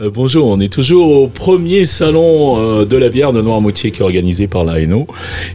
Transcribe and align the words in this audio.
Euh, 0.00 0.10
bonjour, 0.14 0.46
on 0.46 0.60
est 0.60 0.72
toujours 0.72 1.10
au 1.10 1.26
premier 1.26 1.84
salon 1.84 2.56
euh, 2.56 2.84
de 2.84 2.96
la 2.96 3.08
bière 3.08 3.32
de 3.32 3.42
Noirmoutier 3.42 3.90
qui 3.90 3.98
est 3.98 4.04
organisé 4.04 4.46
par 4.46 4.62
la 4.62 4.78
Hainaut. 4.78 5.08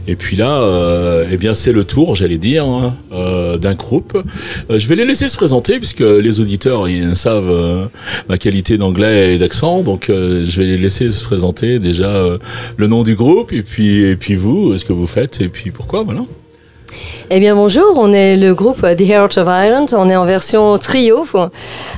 Et 0.06 0.16
puis 0.16 0.36
là, 0.36 0.60
euh, 0.60 1.24
eh 1.32 1.38
bien, 1.38 1.54
c'est 1.54 1.72
le 1.72 1.84
tour, 1.84 2.14
j'allais 2.14 2.36
dire, 2.36 2.66
hein, 2.66 2.94
euh, 3.14 3.56
d'un 3.56 3.72
groupe. 3.72 4.22
Je 4.68 4.86
vais 4.86 4.96
les 4.96 5.06
laisser 5.06 5.28
se 5.28 5.36
présenter 5.38 5.78
puisque 5.78 6.00
les 6.00 6.40
auditeurs 6.40 6.86
savent 7.14 7.88
ma 8.28 8.36
qualité 8.36 8.76
d'anglais 8.76 9.34
et 9.34 9.38
d'accent. 9.38 9.80
Donc, 9.82 10.06
je 10.08 10.60
vais 10.60 10.66
les 10.66 10.78
laisser 10.78 11.08
se 11.08 11.24
présenter 11.24 11.78
déjà 11.78 12.12
le 12.76 12.86
nom 12.86 13.02
du 13.02 13.14
groupe 13.14 13.52
et 13.52 13.62
puis, 13.62 14.04
et 14.04 14.16
puis 14.16 14.34
vous, 14.34 14.76
ce 14.76 14.84
que 14.84 14.92
vous 14.92 15.06
faites 15.06 15.40
et 15.40 15.48
puis 15.48 15.70
pourquoi, 15.70 16.02
voilà. 16.02 16.20
Eh 17.30 17.40
bien 17.40 17.54
bonjour, 17.54 17.94
on 17.96 18.12
est 18.12 18.36
le 18.36 18.54
groupe 18.54 18.82
The 18.82 19.00
Heart 19.00 19.38
of 19.38 19.48
Ireland, 19.48 19.86
on 19.96 20.08
est 20.10 20.16
en 20.16 20.26
version 20.26 20.76
trio. 20.78 21.24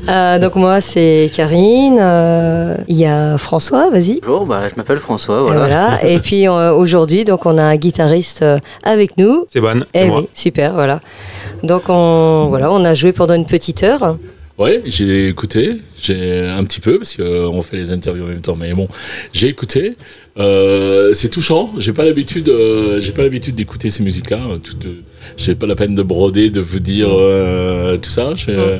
Euh, 0.09 0.39
donc 0.39 0.55
moi 0.55 0.81
c'est 0.81 1.31
Karine, 1.35 1.99
euh, 2.01 2.77
il 2.87 2.97
y 2.97 3.05
a 3.07 3.37
François, 3.37 3.91
vas-y. 3.91 4.21
Bonjour, 4.25 4.47
bah, 4.47 4.63
je 4.71 4.77
m'appelle 4.77 4.99
François, 4.99 5.39
Et, 5.39 5.43
voilà. 5.43 5.59
voilà. 5.67 6.05
Et 6.05 6.21
puis 6.21 6.47
euh, 6.49 6.73
aujourd'hui 6.73 7.25
donc 7.25 7.45
on 7.45 7.59
a 7.59 7.65
un 7.65 7.77
guitariste 7.77 8.43
euh, 8.43 8.59
avec 8.85 9.19
nous. 9.19 9.45
C'est 9.53 9.61
bon, 9.61 9.83
Eh 9.95 10.09
oui, 10.11 10.29
super, 10.33 10.75
voilà. 10.75 11.01
Donc 11.65 11.83
on, 11.89 12.47
voilà, 12.49 12.71
on 12.73 12.85
a 12.85 12.95
joué 12.95 13.13
pendant 13.13 13.35
une 13.35 13.47
petite 13.47 13.83
heure. 13.83 14.17
Ouais, 14.59 14.81
j'ai 14.87 15.29
écouté, 15.29 15.73
j'ai 16.01 16.41
un 16.41 16.65
petit 16.65 16.81
peu 16.81 16.97
parce 16.97 17.15
qu'on 17.15 17.61
fait 17.61 17.77
les 17.77 17.93
interviews 17.93 18.25
en 18.25 18.29
même 18.29 18.41
temps, 18.41 18.57
mais 18.59 18.73
bon, 18.73 18.89
j'ai 19.35 19.49
écouté. 19.49 19.97
Euh, 20.39 21.13
c'est 21.13 21.29
touchant. 21.29 21.71
J'ai 21.79 21.93
pas 21.93 22.07
l'habitude, 22.07 22.49
euh, 22.49 22.99
j'ai 22.99 23.13
pas 23.13 23.23
l'habitude 23.23 23.55
d'écouter 23.55 23.91
ces 23.91 24.03
musiques-là. 24.03 24.39
euh, 24.51 24.57
Tout, 24.57 24.77
euh, 24.87 24.95
j'ai 25.37 25.55
pas 25.57 25.67
la 25.67 25.75
peine 25.75 25.95
de 25.95 26.03
broder, 26.03 26.49
de 26.49 26.61
vous 26.61 26.81
dire 26.81 27.09
euh, 27.11 27.99
tout 27.99 28.09
ça. 28.09 28.33
Euh, 28.49 28.79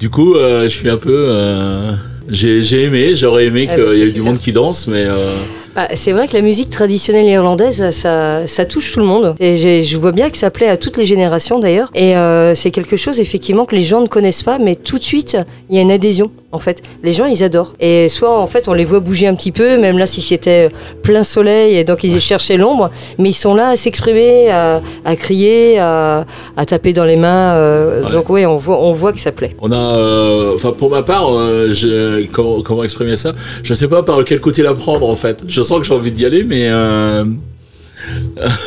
du 0.00 0.10
coup, 0.10 0.34
euh, 0.34 0.64
je 0.64 0.68
suis 0.76 0.88
un 0.90 0.96
peu. 0.96 1.14
euh, 1.28 1.92
j'ai, 2.28 2.64
j'ai 2.64 2.82
aimé, 2.84 3.14
j'aurais 3.14 3.46
aimé 3.46 3.68
Eh 3.70 3.74
qu'il 3.76 3.84
ben, 3.84 3.94
y 3.96 4.00
ait 4.02 4.12
du 4.12 4.22
monde 4.22 4.38
qui 4.40 4.50
danse, 4.52 4.88
mais 4.88 5.04
euh, 5.06 5.34
Bah, 5.74 5.88
c'est 5.94 6.12
vrai 6.12 6.28
que 6.28 6.34
la 6.34 6.42
musique 6.42 6.68
traditionnelle 6.70 7.26
irlandaise, 7.26 7.90
ça, 7.90 8.46
ça 8.46 8.64
touche 8.66 8.92
tout 8.92 9.00
le 9.00 9.06
monde. 9.06 9.34
Et 9.40 9.82
je 9.82 9.96
vois 9.96 10.12
bien 10.12 10.28
que 10.30 10.36
ça 10.36 10.50
plaît 10.50 10.68
à 10.68 10.76
toutes 10.76 10.96
les 10.98 11.04
générations 11.06 11.58
d'ailleurs. 11.58 11.90
Et 11.94 12.16
euh, 12.16 12.54
c'est 12.54 12.70
quelque 12.70 12.96
chose 12.96 13.20
effectivement 13.20 13.64
que 13.64 13.74
les 13.74 13.82
gens 13.82 14.00
ne 14.02 14.06
connaissent 14.06 14.42
pas, 14.42 14.58
mais 14.58 14.74
tout 14.74 14.98
de 14.98 15.04
suite, 15.04 15.36
il 15.70 15.76
y 15.76 15.78
a 15.78 15.82
une 15.82 15.90
adhésion. 15.90 16.30
En 16.54 16.58
fait, 16.58 16.82
les 17.02 17.14
gens 17.14 17.24
ils 17.24 17.42
adorent. 17.42 17.72
Et 17.80 18.10
soit 18.10 18.38
en 18.38 18.46
fait 18.46 18.68
on 18.68 18.74
les 18.74 18.84
voit 18.84 19.00
bouger 19.00 19.26
un 19.26 19.34
petit 19.34 19.52
peu, 19.52 19.78
même 19.78 19.96
là 19.96 20.06
si 20.06 20.20
c'était 20.20 20.68
plein 21.02 21.22
soleil 21.24 21.76
et 21.78 21.84
donc 21.84 22.04
ils 22.04 22.20
cherchaient 22.20 22.58
l'ombre, 22.58 22.90
mais 23.18 23.30
ils 23.30 23.34
sont 23.34 23.54
là 23.54 23.68
à 23.68 23.76
s'exprimer, 23.76 24.50
à, 24.50 24.82
à 25.06 25.16
crier, 25.16 25.78
à, 25.78 26.26
à 26.58 26.66
taper 26.66 26.92
dans 26.92 27.06
les 27.06 27.16
mains. 27.16 27.54
euh, 27.54 28.02
Ouais. 28.04 28.10
Donc 28.10 28.28
oui, 28.28 28.44
on 28.44 28.58
voit, 28.58 28.78
on 28.82 28.92
voit 28.92 29.14
que 29.14 29.20
ça 29.20 29.32
plaît. 29.32 29.56
on 29.62 29.72
a. 29.72 29.76
euh, 29.76 30.52
Enfin, 30.54 30.72
pour 30.72 30.90
ma 30.90 31.02
part, 31.02 31.32
euh, 31.32 31.72
je, 31.72 32.26
comment, 32.32 32.60
comment 32.60 32.84
exprimer 32.84 33.16
ça? 33.16 33.32
Je 33.62 33.72
sais 33.72 33.88
pas 33.88 34.02
par 34.02 34.22
quel 34.26 34.40
côté 34.40 34.62
la 34.62 34.74
prendre 34.74 35.08
en 35.08 35.16
fait. 35.16 35.44
Je 35.48 35.61
sens 35.62 35.80
que 35.80 35.86
j'ai 35.86 35.94
envie 35.94 36.10
d'y 36.10 36.24
aller, 36.26 36.44
mais. 36.44 36.68
euh, 36.70 37.24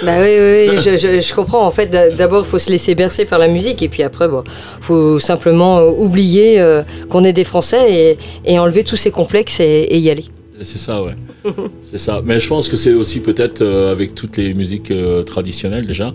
Bah 0.04 0.14
oui, 0.22 0.30
oui, 0.40 0.70
oui, 0.70 0.78
je, 0.82 0.98
je- 0.98 1.22
je 1.22 1.34
comprends. 1.34 1.66
En 1.66 1.72
fait, 1.72 1.88
d'a- 1.88 2.10
d'abord, 2.12 2.46
il 2.46 2.50
faut 2.50 2.60
se 2.60 2.72
laisser 2.72 2.96
bercer 2.96 3.26
par 3.26 3.38
la 3.40 3.48
musique, 3.48 3.82
et 3.82 3.90
puis 3.90 4.04
après, 4.04 4.28
bon, 4.28 4.44
faut 4.82 5.20
simplement 5.20 5.80
euh, 5.80 5.90
oublier 5.90 6.60
euh, 6.60 6.84
qu'on 7.10 7.24
est 7.26 7.34
des 7.34 7.44
Français 7.44 7.92
et, 7.92 8.18
et 8.46 8.60
enlever 8.60 8.84
tous 8.84 8.96
ces 8.96 9.12
complexes 9.12 9.60
et, 9.60 9.88
et 9.90 9.98
y 10.00 10.10
aller. 10.10 10.26
C'est 10.62 10.78
ça, 10.78 11.02
ouais. 11.04 11.16
c'est 11.82 11.98
ça. 11.98 12.22
Mais 12.24 12.40
je 12.40 12.48
pense 12.48 12.70
que 12.70 12.78
c'est 12.78 12.94
aussi 12.94 13.20
peut-être 13.20 13.62
euh, 13.62 13.92
avec 13.92 14.16
toutes 14.16 14.38
les 14.38 14.54
musiques 14.54 14.92
euh, 14.92 15.22
traditionnelles 15.24 15.86
déjà, 15.86 16.14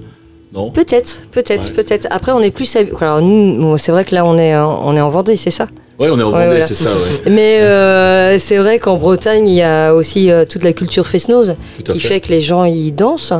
non? 0.54 0.70
Peut-être, 0.70 1.22
peut-être, 1.30 1.68
Ouais. 1.68 1.74
peut-être. 1.84 2.06
Après, 2.10 2.32
on 2.32 2.40
est 2.40 2.50
plus. 2.50 2.74
Alors, 3.00 3.20
nous, 3.20 3.76
c'est 3.76 3.92
vrai 3.92 4.04
que 4.06 4.14
là, 4.14 4.24
on 4.24 4.38
est, 4.38 4.56
on 4.56 4.96
est 4.96 5.00
en 5.00 5.10
Vendée, 5.10 5.36
c'est 5.36 5.50
ça? 5.50 5.68
Ouais, 6.00 6.08
on 6.08 6.18
est 6.18 6.22
en 6.22 6.30
Vendée, 6.30 6.46
voilà. 6.46 6.60
c'est 6.62 6.74
ça, 6.74 6.88
ouais. 6.90 7.30
Mais 7.30 7.60
euh, 7.60 8.38
c'est 8.38 8.56
vrai 8.56 8.78
qu'en 8.78 8.96
Bretagne, 8.96 9.46
il 9.46 9.54
y 9.54 9.62
a 9.62 9.92
aussi 9.94 10.30
euh, 10.30 10.46
toute 10.46 10.62
la 10.64 10.72
culture 10.72 11.06
fesnose 11.06 11.54
qui 11.84 12.00
fait. 12.00 12.08
fait 12.08 12.20
que 12.22 12.28
les 12.28 12.40
gens 12.40 12.64
y 12.64 12.90
dansent. 12.90 13.34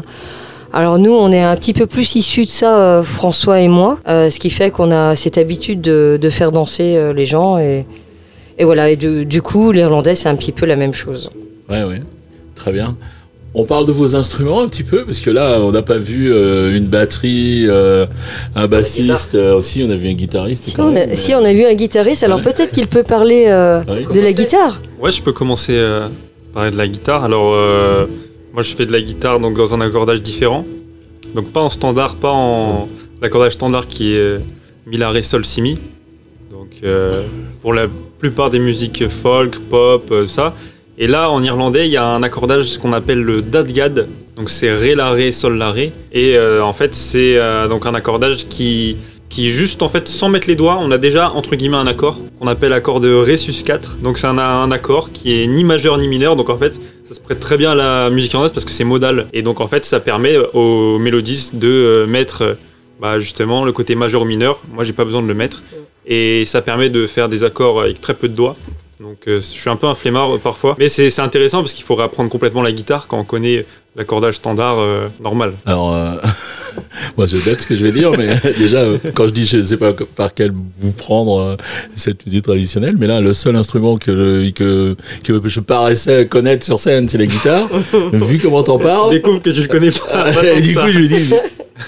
Alors 0.72 0.98
nous, 0.98 1.10
on 1.12 1.32
est 1.32 1.42
un 1.42 1.56
petit 1.56 1.72
peu 1.72 1.86
plus 1.86 2.14
issus 2.16 2.44
de 2.44 2.50
ça, 2.50 2.76
euh, 2.76 3.02
François 3.02 3.60
et 3.60 3.68
moi, 3.68 3.98
ce 4.06 4.38
qui 4.38 4.50
fait 4.50 4.70
qu'on 4.70 4.90
a 4.92 5.16
cette 5.16 5.38
habitude 5.38 5.80
de, 5.80 6.18
de 6.20 6.30
faire 6.30 6.52
danser 6.52 7.12
les 7.14 7.24
gens 7.24 7.56
et, 7.58 7.86
et 8.58 8.64
voilà. 8.64 8.90
Et 8.90 8.96
du, 8.96 9.24
du 9.24 9.40
coup, 9.40 9.72
l'irlandais, 9.72 10.14
c'est 10.14 10.28
un 10.28 10.36
petit 10.36 10.52
peu 10.52 10.66
la 10.66 10.76
même 10.76 10.92
chose. 10.94 11.30
Ouais, 11.70 11.82
ouais. 11.82 12.02
Très 12.56 12.72
bien. 12.72 12.94
On 13.52 13.64
parle 13.64 13.84
de 13.84 13.90
vos 13.90 14.14
instruments 14.14 14.60
un 14.60 14.68
petit 14.68 14.84
peu, 14.84 15.04
parce 15.04 15.18
que 15.18 15.28
là, 15.30 15.58
on 15.60 15.72
n'a 15.72 15.82
pas 15.82 15.98
vu 15.98 16.32
euh, 16.32 16.76
une 16.76 16.86
batterie, 16.86 17.66
euh, 17.68 18.06
un 18.54 18.68
bassiste, 18.68 19.34
euh, 19.34 19.56
aussi, 19.56 19.82
on 19.84 19.90
a 19.90 19.96
vu 19.96 20.08
un 20.08 20.12
guitariste. 20.12 20.64
Si 20.68 20.74
quand 20.76 20.84
on, 20.86 20.92
même, 20.92 21.02
a, 21.02 21.06
mais- 21.06 21.16
si 21.16 21.34
on 21.34 21.44
a 21.44 21.52
vu 21.52 21.64
un 21.64 21.74
guitariste, 21.74 22.22
alors 22.22 22.40
peut-être 22.42 22.70
qu'il 22.70 22.86
peut 22.86 23.02
parler 23.02 23.46
euh, 23.48 23.82
Ouais. 23.84 24.06
de 24.14 24.20
la 24.20 24.32
guitare. 24.32 24.80
Ouais, 25.00 25.10
je 25.10 25.20
peux 25.20 25.32
commencer 25.32 25.72
euh, 25.74 26.02
par 26.54 26.62
parler 26.62 26.70
de 26.70 26.76
la 26.76 26.86
guitare. 26.86 27.24
Alors, 27.24 27.52
euh, 27.54 28.06
moi, 28.52 28.62
je 28.62 28.72
fais 28.72 28.86
de 28.86 28.92
la 28.92 29.00
guitare 29.00 29.40
donc 29.40 29.56
dans 29.56 29.74
un 29.74 29.80
accordage 29.80 30.22
différent. 30.22 30.64
Donc, 31.34 31.52
pas 31.52 31.60
en 31.60 31.70
standard, 31.70 32.14
pas 32.16 32.30
en 32.30 32.88
l'accordage 33.20 33.52
standard 33.54 33.88
qui 33.88 34.12
est 34.14 34.18
euh, 34.18 34.38
mi 34.86 34.96
la 34.96 35.10
ré 35.10 35.22
sol 35.24 35.44
si 35.44 35.60
mi. 35.60 35.76
Donc, 36.52 36.68
euh, 36.84 37.20
pour 37.62 37.74
la 37.74 37.86
plupart 38.20 38.50
des 38.50 38.60
musiques 38.60 39.08
folk, 39.08 39.56
pop, 39.70 40.04
euh, 40.12 40.26
ça. 40.28 40.54
Et 41.02 41.06
là, 41.06 41.30
en 41.30 41.42
irlandais, 41.42 41.86
il 41.86 41.92
y 41.92 41.96
a 41.96 42.04
un 42.04 42.22
accordage 42.22 42.66
ce 42.66 42.78
qu'on 42.78 42.92
appelle 42.92 43.22
le 43.22 43.40
dadgad. 43.40 44.06
Donc, 44.36 44.50
c'est 44.50 44.70
ré 44.70 44.94
la 44.94 45.12
ré 45.12 45.32
sol 45.32 45.56
la 45.56 45.72
ré. 45.72 45.92
Et 46.12 46.36
euh, 46.36 46.62
en 46.62 46.74
fait, 46.74 46.94
c'est 46.94 47.38
euh, 47.38 47.68
donc 47.68 47.86
un 47.86 47.94
accordage 47.94 48.46
qui 48.48 48.98
qui 49.30 49.50
juste 49.52 49.80
en 49.82 49.88
fait 49.88 50.08
sans 50.08 50.28
mettre 50.28 50.48
les 50.48 50.56
doigts, 50.56 50.78
on 50.82 50.90
a 50.90 50.98
déjà 50.98 51.30
entre 51.30 51.54
guillemets 51.54 51.76
un 51.76 51.86
accord 51.86 52.18
qu'on 52.38 52.48
appelle 52.48 52.72
accord 52.72 53.00
de 53.00 53.14
Ré 53.14 53.36
sus 53.36 53.62
4. 53.64 53.98
Donc 54.02 54.18
c'est 54.18 54.26
un, 54.26 54.72
accord 54.72 55.12
qui 55.12 55.40
est 55.40 55.46
ni 55.46 55.62
majeur 55.64 55.96
ni 55.96 56.08
mineur. 56.08 56.36
Donc 56.36 56.50
en 56.50 56.58
fait, 56.58 56.78
ça 57.04 57.14
se 57.14 57.20
prête 57.20 57.40
très 57.40 57.56
bien 57.56 57.70
à 57.70 57.74
la 57.76 58.10
musique 58.10 58.32
irlandaise 58.32 58.52
parce 58.52 58.66
que 58.66 58.72
c'est 58.72 58.84
modal. 58.84 59.26
Et 59.32 59.42
donc 59.42 59.60
en 59.60 59.68
fait, 59.68 59.84
ça 59.86 60.00
permet 60.00 60.36
aux 60.52 60.98
mélodistes 60.98 61.54
de 61.54 61.68
euh, 61.68 62.06
mettre 62.08 62.56
bah, 63.00 63.20
justement 63.20 63.64
le 63.64 63.72
côté 63.72 63.94
majeur 63.94 64.22
ou 64.22 64.26
mineur. 64.26 64.60
Moi, 64.74 64.84
j'ai 64.84 64.92
pas 64.92 65.04
besoin 65.04 65.22
de 65.22 65.28
le 65.28 65.34
mettre. 65.34 65.62
Et 66.06 66.44
ça 66.44 66.60
permet 66.60 66.90
de 66.90 67.06
faire 67.06 67.28
des 67.28 67.44
accords 67.44 67.80
avec 67.80 68.00
très 68.00 68.14
peu 68.14 68.28
de 68.28 68.34
doigts. 68.34 68.56
Donc 69.00 69.16
euh, 69.28 69.40
je 69.40 69.46
suis 69.46 69.70
un 69.70 69.76
peu 69.76 69.86
un 69.86 69.94
flemmard 69.94 70.34
euh, 70.34 70.38
parfois. 70.38 70.76
Mais 70.78 70.88
c'est 70.88 71.18
intéressant 71.20 71.60
parce 71.60 71.72
qu'il 71.72 71.84
faut 71.84 71.94
réapprendre 71.94 72.28
complètement 72.28 72.62
la 72.62 72.70
guitare 72.72 73.06
quand 73.08 73.18
on 73.18 73.24
connaît 73.24 73.64
l'accordage 73.96 74.36
standard 74.36 74.78
euh, 74.78 75.08
normal. 75.22 75.52
Alors, 75.66 75.94
euh, 75.94 76.14
moi, 77.16 77.26
je 77.26 77.36
bête 77.38 77.62
ce 77.62 77.66
que 77.66 77.74
je 77.74 77.84
vais 77.84 77.92
dire, 77.92 78.10
mais 78.16 78.36
déjà, 78.58 78.78
euh, 78.78 78.98
quand 79.14 79.26
je 79.26 79.32
dis 79.32 79.44
je 79.44 79.62
sais 79.62 79.76
pas 79.76 79.92
par 80.16 80.34
quel 80.34 80.50
bout 80.50 80.92
prendre 80.92 81.56
cette 81.96 82.24
musique 82.26 82.44
traditionnelle, 82.44 82.96
mais 82.98 83.06
là, 83.06 83.20
le 83.20 83.32
seul 83.32 83.56
instrument 83.56 83.96
que 83.96 84.12
je, 84.44 84.50
que, 84.50 84.96
que 85.24 85.48
je 85.48 85.60
paraissais 85.60 86.26
connaître 86.26 86.64
sur 86.64 86.78
scène, 86.78 87.08
c'est 87.08 87.18
la 87.18 87.26
guitare. 87.26 87.68
Vu 88.12 88.38
comment 88.38 88.62
t'en 88.62 88.78
Je 88.78 88.84
parles, 88.84 89.10
découvre 89.10 89.42
que 89.42 89.50
tu 89.50 89.62
le 89.62 89.68
connais 89.68 89.90
pas. 89.90 90.30
et 90.54 90.60
du 90.60 90.74
ça. 90.74 90.82
coup, 90.82 90.92
je 90.92 90.98
lui 90.98 91.08
dis, 91.08 91.34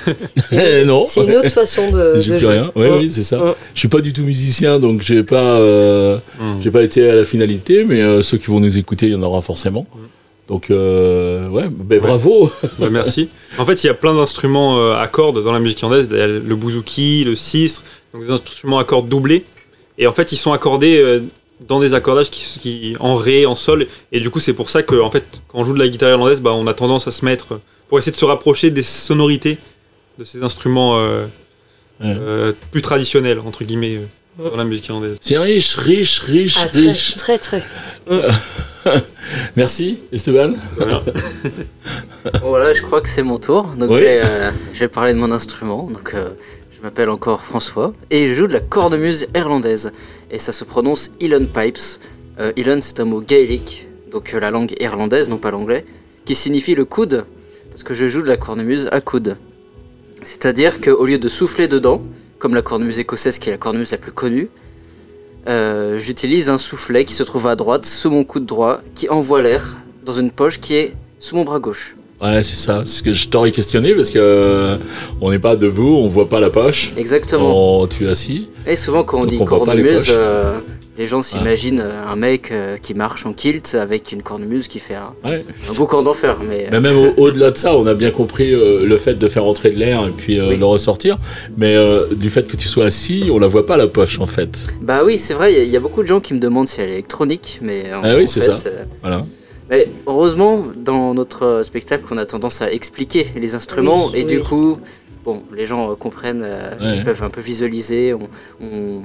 non. 0.86 1.04
C'est 1.06 1.25
une 1.25 1.34
autre 1.34 1.48
façon 1.50 1.91
de, 1.91 2.14
J'ai 2.20 2.30
de 2.32 2.36
plus 2.36 2.41
jouer. 2.41 2.53
rien. 2.53 2.72
Oui, 2.75 2.82
Ouais. 2.82 2.98
oui, 3.00 3.10
c'est 3.10 3.22
ça. 3.22 3.42
Ouais. 3.42 3.53
Je 3.75 3.78
suis 3.78 3.88
pas 3.88 4.00
du 4.00 4.12
tout 4.12 4.22
musicien, 4.22 4.78
donc 4.78 5.03
j'ai 5.03 5.22
pas, 5.22 5.58
euh, 5.58 6.16
Hmm. 6.38 6.60
j'ai 6.62 6.70
pas 6.70 6.82
été 6.82 7.08
à 7.08 7.14
la 7.16 7.25
finalité, 7.25 7.84
mais 7.84 8.00
euh, 8.02 8.22
ceux 8.22 8.38
qui 8.38 8.47
vont 8.47 8.60
nous 8.60 8.76
écouter, 8.78 9.06
il 9.06 9.12
y 9.12 9.14
en 9.16 9.22
aura 9.22 9.41
forcément. 9.41 9.86
Donc, 10.48 10.70
euh, 10.70 11.48
ouais, 11.48 11.64
ben 11.70 12.00
bravo. 12.00 12.50
Bah, 12.78 12.88
merci. 12.91 13.28
En 13.58 13.64
fait, 13.64 13.82
il 13.84 13.86
y 13.86 13.91
a 13.91 13.94
plein 13.94 14.14
d'instruments 14.14 14.78
euh, 14.78 14.97
à 15.00 15.06
cordes 15.06 15.42
dans 15.42 15.52
la 15.52 15.60
musique 15.60 15.81
irlandaise. 15.81 16.08
Il 16.10 16.16
y 16.19 16.20
a 16.20 16.26
le 16.26 16.54
bouzouki, 16.56 17.25
le 17.25 17.36
sistre, 17.36 17.82
donc 18.12 18.25
des 18.26 18.31
instruments 18.32 18.78
à 18.78 18.84
cordes 18.84 19.08
doublés. 19.08 19.44
Et 19.98 20.06
en 20.06 20.12
fait, 20.12 20.32
ils 20.32 20.36
sont 20.36 20.52
accordés 20.52 20.97
euh, 20.98 21.20
dans 21.69 21.78
des 21.81 21.94
accordages 21.94 22.28
qui, 22.31 22.58
qui 22.58 22.97
en 22.98 23.14
ré, 23.14 23.47
en 23.47 23.54
sol. 23.54 23.86
Et 24.10 24.19
du 24.20 24.31
coup, 24.31 24.41
c'est 24.41 24.52
pour 24.52 24.69
ça 24.69 24.82
que, 24.82 25.00
en 25.00 25.10
fait, 25.10 25.22
quand 25.48 25.60
on 25.60 25.64
joue 25.64 25.75
de 25.75 25.78
la 25.78 25.86
guitare 25.88 26.10
irlandaise, 26.10 26.41
bah, 26.41 26.52
on 26.54 26.66
a 26.66 26.75
tendance 26.75 27.06
à 27.06 27.12
se 27.12 27.25
mettre 27.25 27.60
pour 27.88 27.98
essayer 27.98 28.12
de 28.12 28.16
se 28.16 28.25
rapprocher 28.25 28.70
des 28.70 28.82
sonorités 28.82 29.56
de 30.18 30.24
ces 30.24 30.42
instruments 30.42 30.98
euh, 30.98 31.24
Ouais. 32.00 32.16
euh, 32.18 32.52
plus 32.72 32.82
traditionnels 32.82 33.38
entre 33.46 33.62
guillemets 33.64 33.96
euh, 34.40 34.50
dans 34.50 34.56
la 34.56 34.64
musique 34.64 34.88
irlandaise. 34.88 35.18
C'est 35.20 35.38
riche, 35.38 35.76
riche, 35.76 36.18
riche, 36.20 36.56
Ah, 36.60 36.66
très, 36.68 36.80
riche. 36.80 37.14
très, 37.16 37.38
très. 37.38 37.62
Merci, 39.56 39.98
Esteban. 40.10 40.52
Voilà, 42.42 42.72
je 42.75 42.82
crois 42.82 43.00
que 43.00 43.08
c'est 43.08 43.22
mon 43.22 43.38
tour. 43.38 43.64
Donc 43.78 43.90
Oui. 43.90 43.96
je, 43.98 44.02
vais, 44.02 44.20
euh, 44.25 44.50
je 44.72 44.78
vais 44.81 44.88
parler 44.88 45.12
de 45.12 45.19
mon 45.19 45.31
instrument. 45.31 45.84
Donc 45.90 46.14
euh, 46.14 46.31
je 46.76 46.81
m'appelle 46.82 47.08
encore 47.10 47.42
François 47.42 47.92
et 48.10 48.26
je 48.28 48.34
joue 48.34 48.46
de 48.48 48.52
la 48.54 48.60
cornemuse 48.60 49.26
irlandaise. 49.34 49.92
Et 50.31 50.38
ça 50.38 50.52
se 50.52 50.64
prononce 50.64 51.10
Elon 51.20 51.46
Pipes. 51.46 51.78
Euh, 52.40 52.52
Elon, 52.56 52.81
c'est 52.82 52.98
un 53.00 53.04
mot 53.04 53.20
gaélique, 53.20 53.87
donc 54.10 54.32
euh, 54.34 54.40
la 54.40 54.50
langue 54.50 54.72
irlandaise, 54.81 55.28
non 55.28 55.37
pas 55.37 55.50
l'anglais, 55.50 55.84
qui 56.25 56.34
signifie 56.34 56.75
le 56.75 56.87
coude, 56.87 57.26
parce 57.70 57.82
que 57.82 57.92
je 57.92 58.08
joue 58.08 58.22
de 58.22 58.28
la 58.28 58.38
cornemuse 58.38 58.88
à 58.90 59.00
coude. 59.02 59.37
C'est-à-dire 60.24 60.80
qu'au 60.80 61.04
lieu 61.04 61.19
de 61.19 61.28
souffler 61.28 61.69
dedans, 61.69 62.02
comme 62.38 62.54
la 62.54 62.62
cornemuse 62.62 62.98
écossaise 62.98 63.38
qui 63.38 63.48
est 63.48 63.52
la 63.52 63.58
cornemuse 63.58 63.90
la 63.90 63.98
plus 63.98 64.12
connue, 64.12 64.48
euh, 65.48 65.98
j'utilise 65.98 66.50
un 66.50 66.58
soufflet 66.58 67.04
qui 67.04 67.14
se 67.14 67.22
trouve 67.22 67.46
à 67.46 67.56
droite, 67.56 67.86
sous 67.86 68.10
mon 68.10 68.24
coude 68.24 68.46
droit, 68.46 68.80
qui 68.94 69.08
envoie 69.08 69.42
l'air 69.42 69.76
dans 70.04 70.12
une 70.12 70.30
poche 70.30 70.60
qui 70.60 70.74
est 70.74 70.92
sous 71.19 71.36
mon 71.36 71.44
bras 71.44 71.58
gauche. 71.58 71.94
Ouais, 72.20 72.42
c'est 72.44 72.56
ça. 72.56 72.82
C'est 72.84 72.98
ce 72.98 73.02
que 73.02 73.12
je 73.12 73.28
t'aurais 73.28 73.50
questionné 73.50 73.94
parce 73.94 74.10
que 74.10 74.19
euh, 74.20 74.76
on 75.20 75.30
n'est 75.32 75.40
pas 75.40 75.56
debout, 75.56 75.96
on 75.96 76.06
voit 76.06 76.28
pas 76.28 76.38
la 76.38 76.50
poche. 76.50 76.92
Exactement. 76.96 77.80
On, 77.82 77.86
tu 77.88 78.06
es 78.06 78.08
assis. 78.08 78.48
Et 78.64 78.76
souvent, 78.76 79.02
quand 79.02 79.18
on 79.18 79.20
Donc 79.22 79.30
dit 79.30 79.38
on 79.40 79.44
cornemuse, 79.44 80.06
euh, 80.10 80.56
les 81.02 81.08
gens 81.08 81.20
s'imaginent 81.20 81.81
euh, 81.84 82.06
un 82.12 82.14
mec 82.14 82.52
euh, 82.52 82.76
qui 82.81 82.94
marche 82.94 83.26
en 83.26 83.32
kilt 83.32 83.75
avec 83.75 84.12
une 84.12 84.22
cornemuse 84.22 84.69
qui 84.69 84.78
fait 84.78 84.94
un, 84.94 85.12
Ouais. 85.28 85.44
un 85.69 85.72
beau 85.75 85.87
camp 85.87 86.02
d'enfer. 86.02 86.37
Mais, 86.49 86.69
Mais 86.70 86.78
même 86.78 86.96
au- 86.96 87.12
au-delà 87.22 87.50
de 87.50 87.58
ça, 87.58 87.76
on 87.76 87.88
a 87.88 87.94
bien 87.94 88.12
compris 88.12 88.54
euh, 88.54 88.87
le 88.87 88.96
fait 88.99 89.14
de 89.14 89.26
faire 89.26 89.44
entrer 89.44 89.70
de 89.70 89.78
l'air 89.78 90.06
et 90.06 90.12
puis 90.12 90.38
euh, 90.38 90.50
Oui. 90.50 90.56
le 90.58 90.64
ressortir. 90.64 91.19
Mais 91.56 91.75
euh, 91.75 92.06
du 92.14 92.31
fait 92.31 92.46
que 92.46 92.56
tu 92.56 92.69
sois 92.69 92.84
assis, 92.84 93.31
on 93.32 93.40
la 93.40 93.49
voit 93.49 93.66
pas 93.66 93.76
la 93.76 93.88
poche 93.88 94.20
en 94.20 94.28
fait. 94.28 94.64
Bah 94.81 95.02
oui, 95.04 95.19
c'est 95.19 95.34
vrai, 95.34 95.52
il 95.52 95.58
y 95.58 95.60
a- 95.60 95.64
il 95.64 95.70
y, 95.70 95.76
a 95.76 95.81
beaucoup 95.81 96.02
de 96.04 96.06
gens 96.08 96.20
qui 96.20 96.34
me 96.34 96.38
demandent 96.38 96.69
si 96.69 96.81
elle 96.81 96.90
est 96.90 96.93
électronique, 96.93 97.58
mais 97.62 97.93
en, 97.93 98.02
Ah 98.04 98.14
oui, 98.16 98.28
c'est 98.28 98.38
ça. 98.40 98.54
euh, 98.66 98.84
Voilà. 99.00 99.26
mais 99.70 99.88
heureusement, 100.06 100.64
dans 100.76 101.14
notre 101.14 101.43
euh, 101.44 101.62
spectacle, 101.64 102.04
on 102.12 102.16
a 102.19 102.26
tendance 102.26 102.62
à 102.62 102.70
expliquer 102.70 103.26
les 103.34 103.56
instruments 103.56 104.06
Oui, 104.12 104.20
et 104.20 104.25
du 104.25 104.38
coup, 104.40 104.78
bon, 105.25 105.43
les 105.52 105.66
gens 105.66 105.90
euh, 105.90 105.94
comprennent, 105.96 106.44
euh, 106.46 106.70
Ouais. 106.81 106.99
ils 106.99 107.02
peuvent 107.02 107.25
un 107.25 107.31
peu 107.31 107.40
visualiser, 107.40 108.14
on, 108.14 108.28
on- 108.64 109.02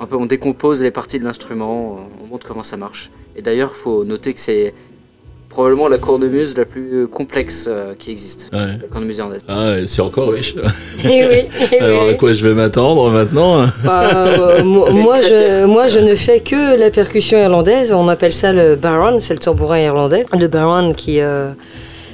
un 0.00 0.06
peu, 0.06 0.16
on 0.16 0.26
décompose 0.26 0.82
les 0.82 0.90
parties 0.90 1.18
de 1.18 1.24
l'instrument, 1.24 1.98
on 2.24 2.26
montre 2.26 2.46
comment 2.46 2.62
ça 2.62 2.76
marche. 2.76 3.10
Et 3.36 3.42
d'ailleurs, 3.42 3.70
faut 3.70 4.04
noter 4.04 4.32
que 4.34 4.40
c'est 4.40 4.72
probablement 5.50 5.88
la 5.88 5.98
cornemuse 5.98 6.56
la 6.56 6.64
plus 6.64 7.06
complexe 7.08 7.66
euh, 7.68 7.92
qui 7.98 8.12
existe, 8.12 8.50
Ouais. 8.52 8.66
la 8.80 8.88
cornemuse 8.88 9.18
irlandaise. 9.18 9.42
Ah, 9.48 9.78
et 9.78 9.86
c'est 9.86 10.00
encore 10.00 10.30
riche. 10.32 10.54
Eh 11.04 11.08
oui, 11.26 11.48
eh 11.72 11.80
Alors 11.80 12.04
oui. 12.04 12.10
à 12.10 12.14
quoi 12.14 12.32
je 12.32 12.46
vais 12.48 12.54
m'attendre 12.54 13.10
maintenant 13.10 13.66
Bah, 13.84 14.04
euh, 14.28 14.62
mo- 14.62 14.90
moi, 14.92 15.20
je, 15.20 15.66
moi, 15.66 15.88
je 15.88 15.98
ne 15.98 16.14
fais 16.14 16.40
que 16.40 16.78
la 16.78 16.90
percussion 16.90 17.36
irlandaise. 17.36 17.92
On 17.92 18.06
appelle 18.08 18.32
ça 18.32 18.52
le 18.52 18.76
baron, 18.76 19.18
c'est 19.18 19.34
le 19.34 19.40
tambourin 19.40 19.80
irlandais. 19.80 20.24
Le 20.38 20.46
baron 20.46 20.94
qui, 20.94 21.20
euh, 21.20 21.50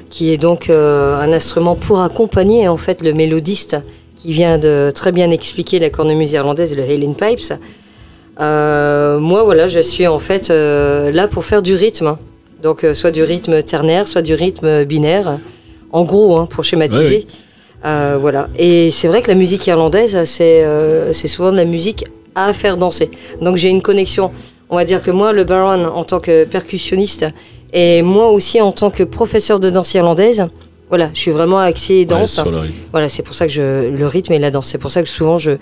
qui 0.09 0.33
est 0.33 0.39
donc 0.39 0.71
euh, 0.71 1.21
un 1.21 1.31
instrument 1.33 1.75
pour 1.77 2.01
accompagner 2.01 2.69
en 2.69 2.79
fait 2.79 3.03
le 3.03 3.13
mélodiste 3.13 3.77
qui 4.27 4.33
vient 4.33 4.59
de 4.59 4.91
très 4.93 5.13
bien 5.13 5.31
expliquer 5.31 5.79
la 5.79 5.89
cornemuse 5.89 6.33
irlandaise, 6.33 6.75
le 6.77 6.83
Halen 6.83 7.15
Pipes. 7.15 7.53
Euh, 8.41 9.21
moi, 9.21 9.45
voilà, 9.45 9.69
je 9.69 9.79
suis 9.79 10.09
en 10.09 10.19
fait 10.19 10.51
euh, 10.51 11.13
là 11.13 11.29
pour 11.29 11.45
faire 11.45 11.63
du 11.63 11.77
rythme. 11.77 12.17
Donc, 12.61 12.83
euh, 12.83 12.93
soit 12.93 13.13
du 13.13 13.23
rythme 13.23 13.63
ternaire, 13.63 14.09
soit 14.09 14.23
du 14.23 14.35
rythme 14.35 14.85
binaire. 14.85 15.39
En 15.93 16.03
gros, 16.03 16.39
hein, 16.39 16.47
pour 16.47 16.65
schématiser. 16.65 17.29
Ouais, 17.85 18.17
voilà. 18.19 18.49
Et 18.59 18.91
c'est 18.91 19.07
vrai 19.07 19.23
que 19.23 19.29
la 19.29 19.37
musique 19.37 19.65
irlandaise, 19.69 20.25
c'est 20.25 20.65
c'est 21.13 21.29
souvent 21.29 21.53
de 21.53 21.57
la 21.57 21.65
musique 21.65 22.05
à 22.35 22.53
faire 22.53 22.77
danser. 22.77 23.09
Donc 23.41 23.57
j'ai 23.57 23.69
une 23.69 23.81
connexion. 23.81 24.33
On 24.71 24.75
va 24.75 24.85
dire 24.85 25.01
que 25.05 25.13
moi, 25.13 25.33
le 25.33 25.45
Baron, 25.45 25.85
en 25.85 26.03
tant 26.03 26.19
que 26.19 26.45
percussionniste, 26.45 27.27
et 27.73 28.03
moi 28.03 28.31
aussi 28.33 28.61
en 28.61 28.73
tant 28.73 28.91
que 28.91 29.05
professeur 29.05 29.61
de 29.61 29.71
danse 29.71 29.95
irlandaise, 29.95 30.49
voilà, 30.89 31.11
je 31.15 31.21
suis 31.21 31.31
vraiment 31.33 31.59
axé 31.59 31.99
Ouais, 32.01 32.05
danse. 32.05 32.33
sur 32.35 32.51
le 32.51 32.59
rythme. 32.59 32.75
Voilà, 32.93 33.09
c'est 33.09 33.23
pour 33.23 33.35
ça 33.35 33.47
que 33.47 33.53
je, 33.53 33.91
le 33.91 34.07
rythme 34.07 34.33
et 34.33 34.39
la 34.39 34.51
danse. 34.51 34.69
C'est 34.69 34.79
pour 34.79 34.91
ça 34.91 35.03
que 35.03 35.09
souvent, 35.09 35.39
je, 35.39 35.53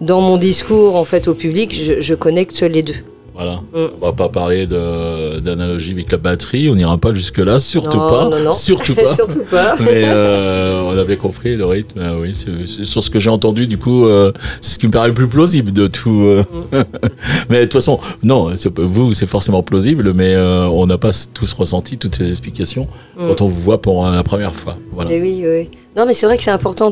dans 0.00 0.20
mon 0.20 0.36
discours 0.36 0.96
en 0.96 1.04
fait 1.04 1.28
au 1.28 1.34
public, 1.34 1.72
je, 1.74 2.00
je 2.00 2.14
connecte 2.14 2.60
les 2.62 2.82
deux. 2.82 2.94
Voilà. 3.34 3.54
Mm. 3.72 3.78
On 4.00 4.06
va 4.06 4.12
pas 4.12 4.28
parler 4.28 4.66
d'analogie 4.66 5.92
avec 5.92 6.10
la 6.12 6.18
batterie, 6.18 6.70
on 6.70 6.74
n'ira 6.76 6.96
pas 6.98 7.12
jusque 7.12 7.38
là, 7.38 7.58
surtout 7.58 7.98
Non, 7.98 8.08
pas. 8.10 8.28
non, 8.28 8.44
non. 8.44 8.52
Surtout 8.52 8.94
pas. 8.96 9.12
Surtout 9.14 9.42
pas. 9.50 9.74
Mais 9.80 10.04
euh, 10.04 10.82
on 10.86 10.96
avait 10.96 11.16
compris 11.16 11.56
le 11.56 11.64
rythme, 11.66 12.00
ah 12.02 12.12
oui, 12.20 12.32
c'est 12.34 12.84
sur 12.84 13.02
ce 13.02 13.10
que 13.10 13.18
j'ai 13.18 13.30
entendu, 13.30 13.66
du 13.66 13.76
coup, 13.76 14.06
euh, 14.06 14.32
c'est 14.60 14.74
ce 14.74 14.78
qui 14.78 14.86
me 14.86 14.92
paraît 14.92 15.08
le 15.08 15.14
plus 15.14 15.26
plausible 15.28 15.72
de 15.72 15.86
tout. 15.88 16.22
euh. 16.22 16.44
Mm. 16.72 16.82
mais 17.50 17.58
de 17.58 17.64
toute 17.64 17.72
façon, 17.74 17.98
non, 18.22 18.50
vous, 18.76 19.14
c'est 19.14 19.26
forcément 19.26 19.62
plausible, 19.62 20.12
mais 20.14 20.36
on 20.36 20.86
n'a 20.86 20.98
pas 20.98 21.10
tous 21.34 21.52
ressenti 21.54 21.98
toutes 21.98 22.14
ces 22.14 22.28
explications 22.30 22.86
Mm. 23.16 23.28
quand 23.28 23.42
on 23.42 23.46
vous 23.46 23.60
voit 23.60 23.80
pour 23.80 24.04
la 24.06 24.22
première 24.24 24.54
fois. 24.54 24.76
Voilà. 24.92 25.10
Eh 25.12 25.20
oui, 25.20 25.44
oui. 25.46 25.68
Non, 25.96 26.04
mais 26.06 26.14
c'est 26.14 26.26
vrai 26.26 26.36
que 26.36 26.42
c'est 26.42 26.50
important 26.50 26.90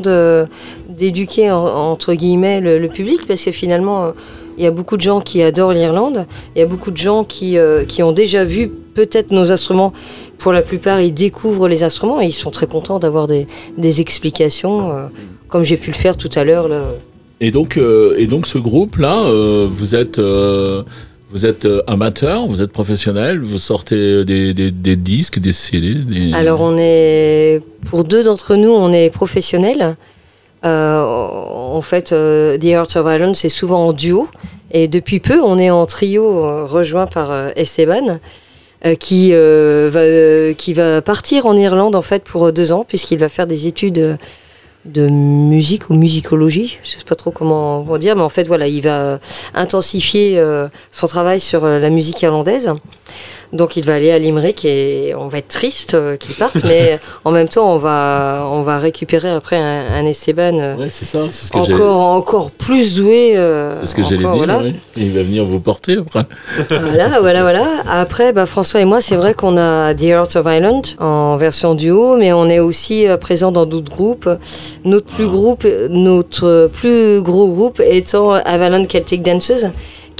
d'éduquer 0.89 1.51
en- 1.51 1.65
entre 1.65 2.13
guillemets 2.13 2.61
le, 2.61 2.79
le 2.79 2.87
public 2.87 3.27
parce 3.27 3.41
que 3.43 3.51
finalement, 3.51 4.13
il 4.57 4.63
y 4.63 4.67
a 4.67 4.71
beaucoup 4.71 4.97
de 4.97 5.01
gens 5.01 5.21
qui 5.21 5.41
adorent 5.41 5.73
l'Irlande. 5.73 6.25
Il 6.55 6.59
y 6.59 6.61
a 6.61 6.65
beaucoup 6.65 6.91
de 6.91 6.97
gens 6.97 7.23
qui, 7.23 7.57
euh, 7.57 7.85
qui 7.85 8.03
ont 8.03 8.11
déjà 8.11 8.43
vu 8.45 8.69
peut-être 8.93 9.31
nos 9.31 9.51
instruments. 9.51 9.93
Pour 10.37 10.51
la 10.51 10.61
plupart, 10.61 11.01
ils 11.01 11.13
découvrent 11.13 11.67
les 11.67 11.83
instruments 11.83 12.21
et 12.21 12.25
ils 12.25 12.33
sont 12.33 12.51
très 12.51 12.67
contents 12.67 12.99
d'avoir 12.99 13.27
des, 13.27 13.47
des 13.77 14.01
explications, 14.01 14.91
euh, 14.91 15.05
comme 15.47 15.63
j'ai 15.63 15.77
pu 15.77 15.91
le 15.91 15.95
faire 15.95 16.17
tout 16.17 16.29
à 16.35 16.43
l'heure. 16.43 16.67
Et 17.41 17.51
donc, 17.51 17.77
euh, 17.77 18.15
et 18.17 18.27
donc 18.27 18.45
ce 18.45 18.57
groupe-là, 18.57 19.23
vous 19.65 19.95
êtes, 19.95 20.19
vous 20.19 21.45
êtes 21.45 21.67
amateur, 21.87 22.45
vous 22.47 22.61
êtes 22.61 22.71
professionnel, 22.71 23.39
vous 23.39 23.57
sortez 23.57 24.23
des, 24.25 24.53
des, 24.53 24.71
des 24.71 24.95
disques, 24.95 25.39
des 25.39 25.51
CD. 25.51 25.95
Des... 25.95 26.33
Alors, 26.33 26.61
on 26.61 26.77
est 26.77 27.61
pour 27.85 28.03
deux 28.03 28.23
d'entre 28.23 28.55
nous, 28.55 28.71
on 28.71 28.91
est 28.93 29.09
professionnels. 29.09 29.95
Euh, 30.65 31.01
en 31.01 31.81
fait, 31.81 32.11
euh, 32.11 32.57
The 32.57 32.73
Art 32.73 32.87
of 32.95 33.05
Ireland, 33.05 33.33
c'est 33.33 33.49
souvent 33.49 33.87
en 33.87 33.93
duo. 33.93 34.27
Et 34.71 34.87
depuis 34.87 35.19
peu, 35.19 35.41
on 35.41 35.59
est 35.59 35.69
en 35.69 35.85
trio 35.85 36.43
euh, 36.45 36.65
rejoint 36.65 37.05
par 37.05 37.31
Esteban, 37.55 38.19
qui, 38.99 39.31
va, 39.31 40.53
qui 40.57 40.73
va 40.73 41.01
partir 41.01 41.45
en 41.45 41.55
Irlande 41.55 41.95
en 41.95 42.01
fait 42.01 42.25
pour 42.25 42.51
deux 42.51 42.73
ans, 42.73 42.83
puisqu'il 42.85 43.17
va 43.17 43.29
faire 43.29 43.47
des 43.47 43.65
études 43.65 44.17
de 44.83 45.07
musique 45.07 45.89
ou 45.89 45.93
musicologie. 45.93 46.79
Je 46.83 46.89
sais 46.89 47.05
pas 47.07 47.15
trop 47.15 47.31
comment 47.31 47.81
va 47.83 47.97
dire, 47.97 48.17
mais 48.17 48.23
en 48.23 48.29
fait, 48.29 48.45
voilà, 48.45 48.67
il 48.67 48.81
va 48.81 49.19
intensifier 49.53 50.43
son 50.91 51.07
travail 51.07 51.39
sur 51.39 51.65
la 51.65 51.89
musique 51.89 52.21
irlandaise. 52.23 52.73
Donc 53.53 53.77
il 53.77 53.85
va 53.85 53.93
aller 53.95 54.11
à 54.11 54.17
Limerick 54.17 54.65
et 54.65 55.13
on 55.17 55.27
va 55.27 55.37
être 55.37 55.47
triste 55.47 55.93
euh, 55.93 56.17
qu'il 56.17 56.33
parte, 56.35 56.57
mais 56.63 56.99
en 57.25 57.29
même 57.31 57.47
temps 57.47 57.71
on 57.71 57.77
va, 57.77 58.47
on 58.51 58.63
va 58.63 58.79
récupérer 58.79 59.29
après 59.29 59.57
un, 59.57 59.81
un 59.93 60.05
Esteban 60.07 60.57
euh, 60.59 60.75
Ouais, 60.75 60.87
c'est 60.89 61.05
ça, 61.05 61.19
c'est 61.29 61.47
ce 61.47 61.51
que 61.51 61.59
j'ai- 61.65 61.73
encore, 61.75 61.97
encore 61.99 62.51
plus 62.51 62.95
doué. 62.95 63.33
euh, 63.37 63.71
c'est 63.79 63.85
ce 63.85 63.95
que 63.95 64.03
j'allais 64.03 64.17
dire. 64.17 64.27
encore, 64.29 64.37
voilà. 64.45 64.59
oui. 64.63 64.73
Il 64.97 65.11
va 65.11 65.21
venir 65.23 65.45
vous 65.45 65.59
porter 65.59 65.97
après. 65.99 66.25
voilà, 66.69 67.19
voilà, 67.19 67.41
voilà. 67.43 67.65
Après, 67.87 68.33
bah, 68.33 68.45
François 68.47 68.81
et 68.81 68.85
moi, 68.85 69.01
c'est 69.01 69.15
vrai 69.17 69.33
qu'on 69.35 69.55
a 69.57 69.93
The 69.93 70.11
Art 70.11 70.35
of 70.35 70.45
Ireland 70.47 70.81
en 70.99 71.37
version 71.37 71.75
duo, 71.75 72.17
mais 72.17 72.33
on 72.33 72.47
est 72.49 72.59
aussi 72.59 73.05
présent 73.21 73.51
dans 73.51 73.65
d'autres 73.67 73.91
groupes. 73.91 74.27
Notre 74.83 75.05
plus, 75.05 75.27
groupe, 75.27 75.67
notre 75.89 76.69
plus 76.73 77.21
gros 77.21 77.49
groupe 77.49 77.79
étant 77.85 78.31
Avalon 78.31 78.85
Celtic 78.89 79.21
Dancers, 79.23 79.69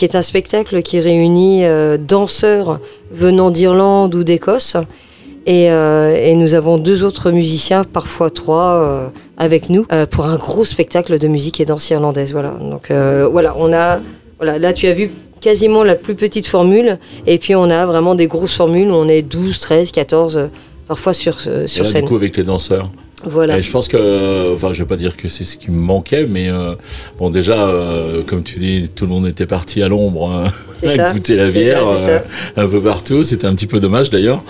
qui 0.04 0.10
est 0.10 0.18
un 0.18 0.22
spectacle 0.22 0.82
qui 0.82 1.00
réunit 1.00 1.64
euh, 1.64 1.98
danseurs 1.98 2.80
venant 3.12 3.52
d'Irlande 3.52 4.14
ou 4.16 4.26
d'Écosse. 4.26 4.76
Et, 5.46 5.72
euh, 5.72 6.14
et 6.14 6.36
nous 6.36 6.56
avons 6.56 6.78
deux 6.78 7.06
autres 7.06 7.32
musiciens, 7.32 7.86
parfois 7.86 8.30
trois, 8.30 8.74
euh, 8.84 9.08
avec 9.38 9.70
nous, 9.70 9.86
pour 10.12 10.26
un 10.26 10.36
gros 10.36 10.66
spectacle 10.66 11.20
de 11.20 11.28
musique 11.30 11.62
et 11.62 11.66
danse 11.66 11.90
irlandaise. 11.90 12.34
Voilà. 12.34 12.52
Donc 12.60 12.92
voilà, 12.92 13.56
on 13.58 13.72
a. 13.72 14.00
Voilà, 14.40 14.60
là 14.60 14.74
tu 14.74 14.88
as 14.88 14.94
vu 14.94 15.10
quasiment 15.40 15.84
la 15.84 15.96
plus 15.96 16.16
petite 16.16 16.48
formule, 16.48 16.98
et 17.28 17.38
puis 17.38 17.56
on 17.56 17.70
a 17.70 17.86
vraiment 17.86 18.16
des 18.16 18.28
grosses 18.28 18.56
formules 18.56 18.90
où 18.90 18.96
on 18.96 19.08
est 19.08 19.22
12, 19.22 19.60
13, 19.60 19.92
14, 19.92 20.38
euh, 20.38 20.48
parfois 20.88 21.14
sur, 21.14 21.38
euh, 21.48 21.64
Et 21.64 21.68
sur 21.68 21.84
là, 21.84 21.90
scène. 21.90 22.02
du 22.02 22.08
coup, 22.08 22.16
avec 22.16 22.36
les 22.36 22.44
danseurs. 22.44 22.90
Voilà. 23.26 23.58
Et 23.58 23.62
je 23.62 23.72
pense 23.72 23.88
que, 23.88 24.54
enfin, 24.54 24.74
je 24.74 24.84
vais 24.84 24.88
pas 24.88 24.98
dire 24.98 25.16
que 25.16 25.30
c'est 25.30 25.44
ce 25.44 25.58
qui 25.58 25.72
me 25.72 25.80
manquait, 25.80 26.26
mais 26.26 26.50
euh, 26.50 26.76
bon, 27.18 27.30
déjà, 27.30 27.68
euh, 27.68 28.22
comme 28.28 28.44
tu 28.44 28.60
dis, 28.60 28.90
tout 28.90 29.06
le 29.06 29.12
monde 29.12 29.28
était 29.28 29.46
parti 29.46 29.82
à 29.82 29.88
l'ombre, 29.88 30.30
hein, 30.30 30.52
à 30.88 31.12
goûter 31.14 31.36
la 31.36 31.50
bière 31.50 31.84
ça, 32.00 32.08
euh, 32.10 32.20
un 32.58 32.68
peu 32.68 32.80
partout. 32.80 33.24
C'était 33.24 33.48
un 33.48 33.56
petit 33.56 33.68
peu 33.68 33.80
dommage 33.80 34.10
d'ailleurs. 34.10 34.42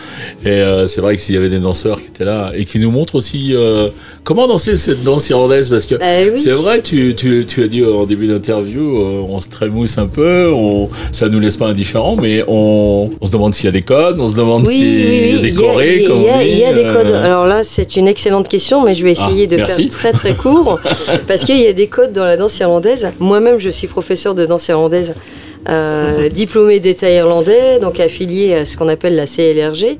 Et 0.46 0.50
euh, 0.50 0.86
c'est 0.88 1.02
vrai 1.02 1.16
que 1.16 1.22
s'il 1.22 1.36
y 1.36 1.38
avait 1.38 1.50
des 1.50 1.60
danseurs 1.60 2.02
qui 2.02 2.08
étaient 2.08 2.26
là 2.26 2.52
et 2.56 2.66
qui 2.66 2.80
nous 2.80 2.92
montrent 2.92 3.16
aussi 3.16 3.56
euh, 3.56 3.88
comment 4.24 4.48
danser 4.48 4.76
cette 4.76 5.04
danse 5.04 5.30
irlandaise, 5.30 5.70
parce 5.70 5.86
que 5.86 5.96
Bah 5.96 6.06
oui. 6.32 6.38
c'est 6.38 6.52
vrai, 6.52 6.82
tu, 6.82 7.14
tu, 7.16 7.46
tu 7.46 7.64
as 7.64 7.68
dit 7.68 7.84
en 7.84 8.06
début 8.06 8.28
d'interview, 8.28 8.82
on 9.30 9.40
se 9.40 9.50
trémousse 9.50 9.98
un 9.98 10.08
peu, 10.08 10.52
on, 10.54 10.90
ça 11.12 11.30
nous 11.30 11.40
laisse 11.40 11.58
pas 11.58 11.68
indifférents, 11.68 12.16
mais 12.16 12.44
on, 12.48 13.10
on 13.20 13.26
se 13.26 13.32
demande 13.32 13.54
s'il 13.54 13.66
y 13.66 13.70
a 13.70 13.72
des 13.72 13.82
codes, 13.82 14.20
on 14.20 14.26
se 14.28 14.36
demande 14.36 14.66
Oui, 14.68 14.74
s'il 14.76 14.84
oui, 14.86 15.32
y 15.32 15.36
a 15.38 15.42
des 15.42 15.48
il 15.50 15.54
y 15.54 15.58
a, 15.58 15.60
chorés, 15.62 15.96
il 15.98 16.04
y 16.04 16.30
a- 16.30 16.44
il 16.44 16.72
y 16.72 16.74
des 16.74 16.84
codes. 16.92 17.12
Alors 17.12 17.46
là, 17.46 17.64
c'est 17.64 17.96
une 17.96 18.08
excellente 18.08 18.48
question, 18.48 18.84
mais 18.84 18.96
je 18.96 19.04
vais 19.04 19.12
essayer 19.12 19.44
Ah, 19.44 19.52
de 19.52 19.56
merci. 19.58 19.90
faire 19.90 19.92
très 19.92 20.12
très 20.14 20.34
court, 20.36 20.80
parce 21.28 21.44
qu'il 21.44 21.60
y 21.60 21.68
a 21.68 21.74
des 21.74 21.88
codes 21.88 22.14
dans 22.14 22.26
la 22.26 22.38
danse 22.38 22.58
irlandaise. 22.60 23.08
Moi-même, 23.20 23.60
je 23.60 23.70
suis 23.70 23.88
professeur 23.88 24.36
de 24.36 24.46
danse 24.46 24.68
irlandaise, 24.68 25.14
euh, 25.70 26.30
diplômé 26.30 26.80
d'État 26.80 27.10
irlandais, 27.10 27.80
donc 27.80 28.00
affilié 28.00 28.56
à 28.56 28.66
ce 28.66 28.78
qu'on 28.78 28.88
appelle 28.88 29.16
la 29.16 29.26
CLRG. 29.26 29.98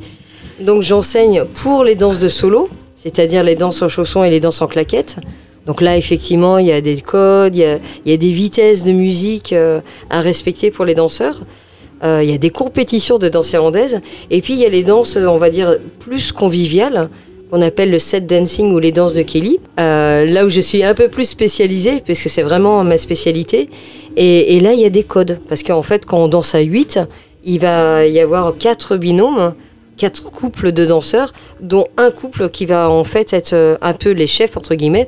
Donc 0.60 0.82
j'enseigne 0.82 1.44
pour 1.62 1.84
les 1.84 1.96
danses 1.96 2.20
de 2.20 2.30
solo, 2.30 2.70
c'est-à-dire 2.96 3.44
les 3.44 3.56
danses 3.56 3.82
en 3.82 3.90
chaussons 3.90 4.24
et 4.24 4.30
les 4.30 4.40
danses 4.40 4.62
en 4.62 4.68
claquettes. 4.68 5.18
Donc 5.66 5.82
là, 5.82 5.98
effectivement, 5.98 6.58
il 6.58 6.68
y 6.68 6.72
a 6.72 6.82
des 6.82 6.98
codes, 6.98 7.56
il 7.56 7.80
y 8.06 8.14
a, 8.14 8.18
des 8.18 8.32
vitesses 8.32 8.84
de 8.84 8.92
musique 8.92 9.54
euh, 9.54 9.80
à 10.10 10.22
respecter 10.22 10.72
pour 10.72 10.86
les 10.86 10.96
danseurs. 10.96 11.42
Euh, 12.04 12.22
il 12.22 12.30
y 12.30 12.34
a 12.34 12.38
des 12.38 12.50
compétitions 12.50 13.18
de 13.18 13.30
danse 13.30 13.54
irlandaise. 13.54 14.02
Et 14.30 14.42
puis, 14.42 14.54
il 14.54 14.60
y 14.60 14.66
a 14.66 14.70
les 14.70 14.84
danses, 14.84 15.16
on 15.16 15.38
va 15.38 15.50
dire, 15.50 15.74
plus 16.00 16.34
conviviales, 16.34 17.10
qu'on 17.50 17.62
appelle 17.62 17.92
le 17.92 18.00
set 18.00 18.26
dancing 18.26 18.74
ou 18.74 18.80
les 18.80 18.92
danses 18.92 19.14
de 19.14 19.22
Kelly. 19.22 19.60
Euh, 19.80 20.26
là 20.26 20.46
où 20.46 20.50
je 20.50 20.60
suis 20.60 20.84
un 20.84 20.94
peu 20.94 21.08
plus 21.08 21.26
spécialisée, 21.26 22.04
parce 22.06 22.22
que 22.22 22.28
c'est 22.28 22.42
vraiment 22.42 22.84
ma 22.84 22.98
spécialité. 22.98 23.70
Et, 24.16 24.56
et 24.58 24.60
là, 24.60 24.74
il 24.74 24.80
y 24.80 24.86
a 24.86 24.90
des 24.90 25.04
codes. 25.04 25.40
Parce 25.50 25.64
qu'en 25.64 25.84
fait, 25.84 26.06
quand 26.06 26.18
on 26.18 26.28
danse 26.28 26.56
à 26.56 26.60
8, 26.62 27.00
il 27.46 27.60
va 27.60 28.06
y 28.06 28.20
avoir 28.20 28.56
quatre 28.58 28.98
binômes, 28.98 29.54
quatre 29.98 30.24
couples 30.24 30.72
de 30.72 30.86
danseurs, 30.86 31.34
dont 31.62 31.86
un 31.98 32.12
couple 32.12 32.50
qui 32.50 32.66
va 32.66 32.90
en 32.90 33.04
fait 33.04 33.34
être 33.34 33.54
euh, 33.54 33.78
un 33.82 33.94
peu 33.94 34.12
les 34.12 34.28
chefs, 34.28 34.58
entre 34.58 34.76
guillemets, 34.76 35.08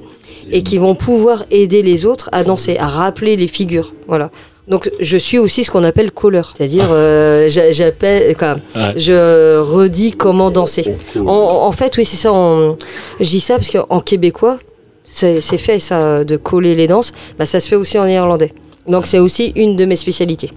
et 0.52 0.62
qui 0.64 0.78
vont 0.78 0.96
pouvoir 0.96 1.44
aider 1.52 1.82
les 1.82 2.06
autres 2.06 2.30
à 2.32 2.44
danser, 2.44 2.78
à 2.78 2.88
rappeler 2.88 3.36
les 3.36 3.48
figures. 3.48 3.94
Voilà. 4.08 4.30
Donc 4.68 4.90
je 5.00 5.18
suis 5.18 5.38
aussi 5.38 5.64
ce 5.64 5.70
qu'on 5.70 5.84
appelle 5.84 6.12
caller, 6.12 6.42
c'est-à-dire 6.56 6.88
euh, 6.90 7.48
j'a- 7.50 7.72
j'appelle, 7.72 8.36
Ouais. 8.76 8.94
je 8.96 9.60
redis 9.60 10.12
comment 10.14 10.50
danser. 10.50 10.86
En, 11.16 11.22
en 11.28 11.72
fait, 11.72 11.96
oui, 11.98 12.06
c'est 12.06 12.16
ça. 12.18 12.34
en- 12.34 12.76
je 13.20 13.30
dis 13.30 13.40
ça 13.40 13.56
parce 13.58 13.70
qu'en 13.70 14.00
québécois, 14.00 14.58
c'est 15.04 15.40
c'est 15.40 15.60
fait 15.60 15.80
ça 15.80 16.24
de 16.24 16.36
coller 16.36 16.74
les 16.76 16.88
danses. 16.88 17.12
Bah, 17.38 17.46
ça 17.46 17.60
se 17.60 17.68
fait 17.68 17.76
aussi 17.76 18.00
en 18.00 18.06
néerlandais. 18.06 18.54
Donc 18.88 19.06
c'est 19.06 19.20
aussi 19.20 19.52
une 19.56 19.76
de 19.76 19.86
mes 19.86 19.96
spécialités. 19.96 20.50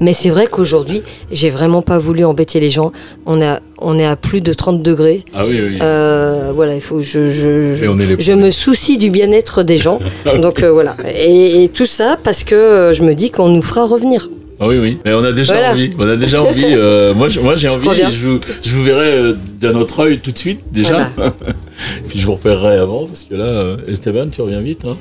Mais 0.00 0.12
c'est 0.12 0.30
vrai 0.30 0.46
qu'aujourd'hui, 0.48 1.02
j'ai 1.30 1.48
vraiment 1.48 1.80
pas 1.80 1.98
voulu 1.98 2.24
embêter 2.24 2.58
les 2.58 2.70
gens. 2.70 2.90
On, 3.24 3.40
a, 3.40 3.60
on 3.78 3.98
est 4.00 4.04
à 4.04 4.16
plus 4.16 4.40
de 4.40 4.52
30 4.52 4.82
degrés. 4.82 5.24
Ah 5.32 5.46
oui, 5.46 5.60
oui. 5.64 5.78
Euh, 5.80 6.50
voilà, 6.52 6.74
il 6.74 6.80
faut 6.80 7.00
je, 7.00 7.28
je, 7.28 7.74
je, 7.74 8.16
je 8.18 8.32
me 8.32 8.50
soucie 8.50 8.98
du 8.98 9.10
bien-être 9.10 9.62
des 9.62 9.78
gens. 9.78 10.00
Donc 10.42 10.62
euh, 10.64 10.72
voilà. 10.72 10.96
Et, 11.14 11.62
et 11.64 11.68
tout 11.68 11.86
ça 11.86 12.18
parce 12.22 12.42
que 12.42 12.54
euh, 12.56 12.92
je 12.94 13.04
me 13.04 13.14
dis 13.14 13.30
qu'on 13.30 13.48
nous 13.48 13.62
fera 13.62 13.86
revenir. 13.86 14.28
Ah 14.58 14.66
oui, 14.66 14.78
oui. 14.78 14.98
Mais 15.04 15.14
on 15.14 15.22
a 15.24 15.32
déjà 15.32 15.52
Voilà. 15.54 15.72
envie. 15.72 15.92
On 15.98 16.08
a 16.08 16.16
déjà 16.16 16.42
envie. 16.42 16.66
moi, 17.16 17.28
moi, 17.40 17.54
j'ai 17.56 17.68
envie. 17.68 17.88
Je 18.10 18.28
vous, 18.28 18.40
je 18.64 18.74
vous 18.74 18.82
verrai 18.82 19.34
d'un 19.60 19.74
autre 19.76 20.00
œil 20.00 20.18
tout 20.18 20.32
de 20.32 20.38
suite, 20.38 20.60
déjà. 20.72 21.08
Ah 21.16 21.32
Puis 22.08 22.18
je 22.18 22.26
vous 22.26 22.34
repérerai 22.34 22.76
avant, 22.76 23.06
parce 23.06 23.24
que 23.24 23.34
là, 23.36 23.76
Esteban, 23.88 24.26
tu 24.30 24.42
reviens 24.42 24.60
vite. 24.60 24.82
Hein. 24.86 24.96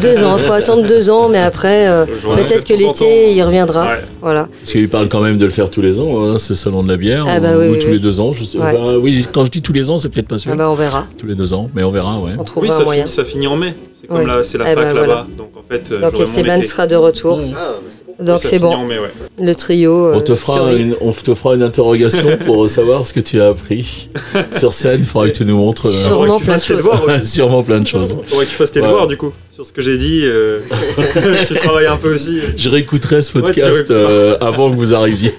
Deux 0.00 0.22
ans, 0.22 0.36
il 0.36 0.42
faut 0.44 0.52
attendre 0.52 0.86
deux 0.86 1.10
ans, 1.10 1.28
mais 1.28 1.38
après, 1.38 1.88
euh, 1.88 2.04
peut-être 2.06 2.64
que 2.64 2.74
l'été, 2.74 3.32
il 3.32 3.42
reviendra. 3.42 3.82
Ouais. 3.86 3.98
Voilà. 4.20 4.48
Parce 4.60 4.72
qu'il 4.72 4.88
parle 4.88 5.08
quand 5.08 5.20
même 5.20 5.36
de 5.38 5.44
le 5.44 5.50
faire 5.50 5.68
tous 5.70 5.82
les 5.82 5.98
ans, 6.00 6.22
hein, 6.22 6.38
ce 6.38 6.54
salon 6.54 6.82
de 6.82 6.88
la 6.88 6.96
bière. 6.96 7.24
Ah 7.28 7.40
bah 7.40 7.56
ou, 7.56 7.60
oui, 7.60 7.68
ou 7.68 7.72
oui, 7.72 7.78
tous 7.80 7.86
oui. 7.86 7.92
les 7.94 7.98
deux 7.98 8.20
ans. 8.20 8.30
Je 8.32 8.44
sais, 8.44 8.58
Ouais. 8.58 8.66
enfin, 8.76 8.96
oui, 9.00 9.26
quand 9.32 9.44
je 9.44 9.50
dis 9.50 9.62
tous 9.62 9.72
les 9.72 9.90
ans, 9.90 9.98
c'est 9.98 10.08
peut-être 10.10 10.28
pas 10.28 10.38
sûr. 10.38 10.52
Ah 10.52 10.56
bah, 10.56 10.70
on 10.70 10.74
verra. 10.74 11.06
Tous 11.18 11.26
les 11.26 11.34
deux 11.34 11.52
ans, 11.54 11.68
mais 11.74 11.82
on 11.82 11.90
verra, 11.90 12.18
ouais. 12.18 12.32
On 12.36 12.40
Oui, 12.40 12.44
trouvera 12.46 12.74
ça, 12.74 12.80
un 12.82 12.84
moyen. 12.84 13.02
finit, 13.04 13.14
ça 13.14 13.24
finit 13.24 13.46
en 13.48 13.56
mai. 13.56 13.74
C'est 14.00 14.06
comme 14.06 14.18
Ouais. 14.18 14.26
là, 14.26 14.44
c'est 14.44 14.58
la 14.58 14.64
Eh 14.70 14.74
fac 14.74 14.84
ben, 14.84 14.94
là-bas. 14.94 15.04
voilà. 15.06 15.26
Donc 15.36 15.50
en 15.56 15.62
fait, 15.68 15.82
euh, 15.92 16.00
Donc 16.00 16.20
Esteban 16.20 16.62
sera 16.62 16.86
de 16.86 16.96
retour. 16.96 17.40
Ah, 17.42 17.50
bah. 17.52 18.03
Donc 18.20 18.40
c'est 18.42 18.58
bon. 18.58 18.72
en 18.72 18.84
mai, 18.84 18.98
ouais. 18.98 19.10
Le 19.40 19.54
trio. 19.54 20.12
On 20.12 20.18
euh, 20.18 20.20
te, 20.20 20.34
fera 20.34 20.72
une, 20.72 20.94
on 21.00 21.12
te 21.12 21.34
fera 21.34 21.54
une 21.54 21.62
interrogation 21.62 22.36
pour 22.46 22.68
savoir 22.68 23.06
ce 23.06 23.12
que 23.12 23.20
tu 23.20 23.40
as 23.40 23.48
appris 23.48 24.08
sur 24.56 24.72
scène. 24.72 25.00
Il 25.00 25.04
faudra 25.04 25.28
que 25.28 25.34
tu 25.36 25.44
nous 25.44 25.56
montres 25.56 25.86
euh, 25.86 25.92
Sûrement 25.92 26.38
plein 26.38 26.56
de 26.56 26.62
choses. 26.62 26.88
sûrement 27.24 27.62
plein 27.62 27.80
de 27.80 27.86
choses. 27.86 28.18
Faudrait 28.26 28.44
que 28.46 28.50
tu 28.50 28.56
fasses 28.56 28.72
tes 28.72 28.80
Ouais. 28.80 28.86
devoirs 28.88 29.06
du 29.06 29.16
coup. 29.16 29.32
Sur 29.50 29.64
ce 29.64 29.72
que 29.72 29.82
j'ai 29.82 29.98
dit, 29.98 30.22
euh, 30.24 30.58
tu 31.46 31.54
travailles 31.54 31.86
un 31.86 31.96
peu 31.96 32.12
aussi. 32.14 32.40
Je 32.56 32.68
réécouterai 32.68 33.22
ce 33.22 33.38
podcast 33.38 33.88
euh, 33.90 34.36
avant 34.40 34.68
que 34.70 34.74
vous 34.76 34.94
arriviez. 34.94 35.32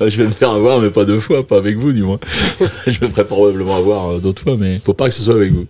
Euh, 0.00 0.10
Je 0.10 0.16
vais 0.22 0.24
me 0.28 0.32
faire 0.32 0.50
avoir, 0.50 0.80
mais 0.80 0.90
pas 0.90 1.04
deux 1.04 1.20
fois, 1.20 1.46
pas 1.46 1.56
avec 1.56 1.76
vous 1.76 1.92
du 1.92 2.02
moins. 2.02 2.18
Je 2.86 2.98
me 3.02 3.06
ferai 3.08 3.24
probablement 3.24 3.76
avoir 3.76 4.10
euh, 4.12 4.18
d'autres 4.18 4.42
fois, 4.42 4.56
mais 4.58 4.78
faut 4.84 4.94
pas 4.94 5.08
que 5.08 5.14
ce 5.14 5.22
soit 5.22 5.34
avec 5.34 5.52
vous. 5.52 5.66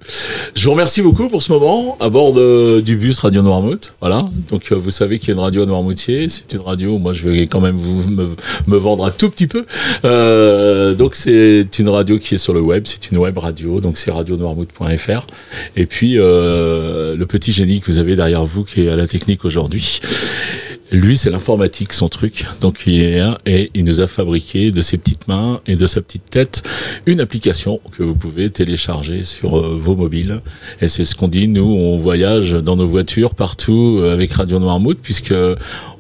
Je 0.55 0.65
vous 0.65 0.71
remercie 0.73 1.03
beaucoup 1.03 1.29
pour 1.29 1.43
ce 1.43 1.53
moment 1.53 1.97
à 2.01 2.09
bord 2.09 2.33
de- 2.33 2.81
du 2.81 2.97
bus 2.97 3.19
Radio 3.19 3.43
Noirmouth. 3.43 3.95
Voilà, 4.01 4.29
donc 4.51 4.71
euh, 4.73 4.77
vous 4.77 4.91
savez 4.91 5.19
qu'il 5.19 5.29
y 5.29 5.31
a 5.33 5.35
une 5.35 5.41
radio 5.41 5.63
à 5.63 5.67
Noirmoutier. 5.67 6.29
C'est 6.29 6.53
une 6.53 6.61
radio, 6.61 6.99
moi 6.99 7.13
je 7.13 7.29
vais 7.29 7.47
quand 7.47 7.61
même 7.61 7.77
vous 7.77 8.11
me, 8.11 8.29
me 8.67 8.77
vendre 8.77 9.05
un 9.05 9.11
tout 9.11 9.31
petit 9.31 9.47
peu. 9.47 9.65
Euh, 10.05 10.95
donc 10.95 11.15
c'est 11.15 11.67
une 11.79 11.89
radio 11.89 12.19
qui 12.19 12.35
est 12.35 12.39
sur 12.39 12.53
le 12.53 12.61
web, 12.61 12.83
c'est 12.87 13.11
une 13.11 13.19
web 13.19 13.37
radio, 13.39 13.81
donc 13.81 13.99
c'est 13.99 14.11
radionoirmouth.fr. 14.11 15.27
Et 15.77 15.87
puis 15.87 16.17
euh, 16.19 17.17
le 17.17 17.27
petit 17.27 17.53
génie 17.53 17.81
que 17.81 17.87
vous 17.87 17.99
avez 17.99 18.17
derrière 18.17 18.45
vous 18.45 18.65
qui 18.65 18.83
est 18.87 18.89
à 18.89 18.97
la 18.97 19.07
technique 19.07 19.45
aujourd'hui. 19.45 20.01
Lui, 20.93 21.17
c'est 21.17 21.31
l'informatique, 21.31 21.95
son 21.95 22.11
truc. 22.11 22.45
Donc, 22.61 22.83
il 22.87 23.03
est 23.03 23.19
un 23.19 23.39
et 23.47 23.71
il 23.75 23.85
nous 23.85 24.03
a 24.03 24.07
fabriqué 24.07 24.71
de 24.71 24.83
ses 24.83 24.99
petites 24.99 25.27
mains 25.27 25.61
et 25.67 25.75
de 25.75 25.87
sa 25.87 26.03
petite 26.03 26.29
tête 26.29 26.63
une 27.07 27.21
application 27.21 27.81
que 27.97 28.03
vous 28.03 28.15
pouvez 28.15 28.51
télécharger 28.51 29.23
sur 29.23 29.59
euh, 29.59 29.75
vos 29.75 29.97
mobiles. 29.97 30.41
Et 30.83 30.89
c'est 30.89 31.05
ce 31.05 31.15
qu'on 31.15 31.29
dit. 31.29 31.49
Nous, 31.49 31.65
on 31.65 31.97
voyage 31.97 32.53
dans 32.53 32.77
nos 32.77 32.87
voitures 32.87 33.35
partout 33.35 34.01
euh, 34.01 34.13
avec 34.13 34.33
Radio 34.33 34.59
Noirmouth 34.59 34.99
puisque 35.03 35.35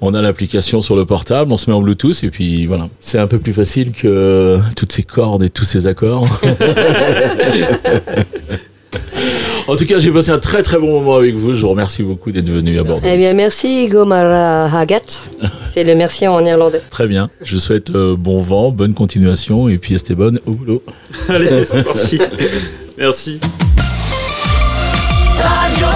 on 0.02 0.12
a 0.12 0.20
l'application 0.20 0.82
sur 0.82 0.94
le 0.94 1.06
portable, 1.06 1.50
on 1.52 1.56
se 1.56 1.70
met 1.70 1.76
en 1.76 1.80
Bluetooth 1.80 2.22
et 2.22 2.30
puis 2.30 2.66
voilà. 2.66 2.88
C'est 3.00 3.18
un 3.18 3.26
peu 3.26 3.38
plus 3.38 3.54
facile 3.54 3.92
que 3.92 4.58
toutes 4.76 4.92
ces 4.92 5.04
cordes 5.04 5.42
et 5.42 5.50
tous 5.50 5.64
ces 5.64 5.87
accords. 5.87 6.28
En 9.72 9.76
tout 9.76 9.86
cas, 9.86 9.98
j'ai 9.98 10.10
passé 10.10 10.30
un 10.30 10.38
très 10.38 10.62
très 10.62 10.76
bon 10.76 11.00
moment 11.00 11.16
avec 11.16 11.34
vous. 11.34 11.54
Je 11.54 11.62
vous 11.62 11.70
remercie 11.70 12.02
beaucoup 12.02 12.30
d'être 12.30 12.50
venu 12.50 12.78
à 12.78 12.82
bord. 12.82 13.00
de 13.00 13.06
Eh 13.06 13.16
bien, 13.16 13.32
merci 13.32 13.88
Gomara 13.88 14.66
Hagat. 14.66 15.00
C'est 15.64 15.82
le 15.82 15.94
merci 15.94 16.28
en 16.28 16.42
néerlandais. 16.42 16.82
Très 16.90 17.06
bien. 17.06 17.30
Je 17.42 17.54
vous 17.54 17.60
souhaite 17.60 17.88
euh, 17.94 18.14
bon 18.14 18.42
vent, 18.42 18.70
bonne 18.70 18.92
continuation 18.92 19.70
et 19.70 19.78
puis 19.78 19.94
Esteban 19.94 20.32
au 20.44 20.50
boulot. 20.50 20.82
Allez, 21.30 21.64
c'est 21.64 21.84
parti. 21.84 22.20
Merci. 22.98 23.40
Radio 25.38 25.86